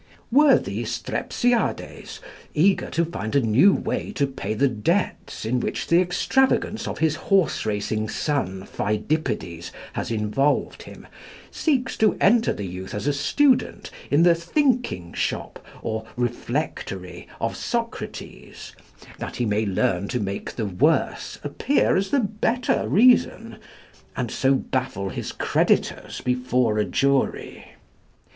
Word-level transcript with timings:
Worthy 0.31 0.83
Strepsiades, 0.83 2.19
eager 2.55 2.89
to 2.89 3.05
find 3.05 3.35
a 3.35 3.39
new 3.39 3.71
way 3.71 4.11
to 4.13 4.25
pay 4.25 4.55
the 4.55 4.67
debts 4.67 5.45
in 5.45 5.59
which 5.59 5.85
the 5.85 6.01
extravagance 6.01 6.87
of 6.87 6.97
his 6.97 7.13
horse 7.15 7.67
racing 7.67 8.09
son 8.09 8.63
Pheidippides 8.65 9.69
has 9.93 10.09
involved 10.09 10.81
him, 10.81 11.05
seeks 11.51 11.95
to 11.97 12.15
enter 12.19 12.51
the 12.51 12.65
youth 12.65 12.95
as 12.95 13.05
a 13.05 13.13
student 13.13 13.91
in 14.09 14.23
the 14.23 14.33
Thinking 14.33 15.13
shop 15.13 15.63
or 15.83 16.07
Reflectory 16.17 17.27
of 17.39 17.55
Socrates, 17.55 18.71
that 19.19 19.35
he 19.35 19.45
may 19.45 19.67
learn 19.67 20.07
to 20.07 20.19
make 20.19 20.55
the 20.55 20.65
worse 20.65 21.37
appear 21.43 22.01
the 22.01 22.21
better 22.21 22.87
reason, 22.87 23.57
and 24.15 24.31
so 24.31 24.55
baffle 24.55 25.09
his 25.09 25.31
creditors 25.31 26.21
before 26.21 26.79
a 26.79 26.85
jury. 26.85 27.73